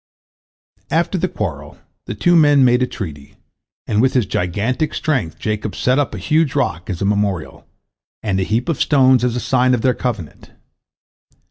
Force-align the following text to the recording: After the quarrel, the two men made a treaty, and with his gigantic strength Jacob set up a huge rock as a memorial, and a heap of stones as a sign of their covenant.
After 0.89 1.19
the 1.19 1.27
quarrel, 1.27 1.77
the 2.07 2.15
two 2.15 2.35
men 2.35 2.65
made 2.65 2.81
a 2.81 2.87
treaty, 2.87 3.35
and 3.85 4.01
with 4.01 4.15
his 4.15 4.25
gigantic 4.25 4.95
strength 4.95 5.37
Jacob 5.37 5.75
set 5.75 5.99
up 5.99 6.15
a 6.15 6.17
huge 6.17 6.55
rock 6.55 6.89
as 6.89 7.03
a 7.03 7.05
memorial, 7.05 7.67
and 8.23 8.39
a 8.39 8.43
heap 8.43 8.67
of 8.67 8.81
stones 8.81 9.23
as 9.23 9.35
a 9.35 9.39
sign 9.39 9.75
of 9.75 9.81
their 9.81 9.93
covenant. 9.93 10.49